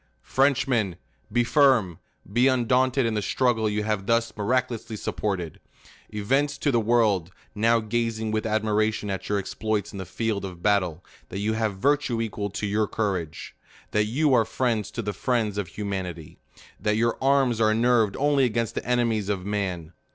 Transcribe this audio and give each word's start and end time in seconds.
FRENCHMEN! 0.23 0.95
Be 1.31 1.43
firm; 1.43 1.99
be 2.33 2.47
undaunted 2.47 3.05
in 3.05 3.13
the 3.13 3.21
struggle 3.21 3.69
you 3.69 3.83
have 3.83 4.07
thus 4.07 4.35
miraculously 4.35 4.95
supported. 4.95 5.59
Evince 6.09 6.57
to 6.57 6.71
the 6.71 6.79
world, 6.79 7.31
now 7.53 7.79
gazing 7.79 8.31
with 8.31 8.47
admiration 8.47 9.11
at 9.11 9.29
your 9.29 9.37
ex 9.37 9.53
ploits 9.53 9.91
in 9.91 9.99
the 9.99 10.05
field 10.07 10.43
of 10.43 10.63
battle, 10.63 11.05
that 11.29 11.37
you 11.37 11.53
have 11.53 11.77
virtue 11.77 12.19
equal 12.19 12.49
to 12.49 12.65
your 12.65 12.87
courage; 12.87 13.55
that 13.91 14.05
you 14.05 14.33
are 14.33 14.43
friends 14.43 14.89
to 14.89 15.03
the 15.03 15.13
friends 15.13 15.59
of 15.59 15.67
humanity; 15.67 16.39
that 16.79 16.97
your 16.97 17.15
arms 17.21 17.61
are 17.61 17.71
nerved 17.75 18.15
only 18.17 18.43
against 18.45 18.73
the 18.73 18.83
enemies 18.83 19.29
of 19.29 19.45
man. 19.45 19.93